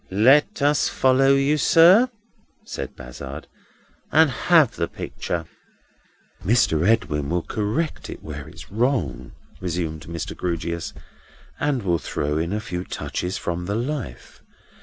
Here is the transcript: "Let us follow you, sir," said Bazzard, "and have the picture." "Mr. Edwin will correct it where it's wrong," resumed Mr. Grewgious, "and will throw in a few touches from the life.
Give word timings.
"Let 0.09 0.63
us 0.63 0.89
follow 0.89 1.35
you, 1.35 1.59
sir," 1.59 2.09
said 2.65 2.95
Bazzard, 2.95 3.45
"and 4.11 4.31
have 4.31 4.75
the 4.75 4.87
picture." 4.87 5.45
"Mr. 6.43 6.87
Edwin 6.87 7.29
will 7.29 7.43
correct 7.43 8.09
it 8.09 8.23
where 8.23 8.47
it's 8.47 8.71
wrong," 8.71 9.33
resumed 9.59 10.07
Mr. 10.07 10.35
Grewgious, 10.35 10.93
"and 11.59 11.83
will 11.83 11.99
throw 11.99 12.39
in 12.39 12.51
a 12.51 12.59
few 12.59 12.83
touches 12.83 13.37
from 13.37 13.67
the 13.67 13.75
life. 13.75 14.41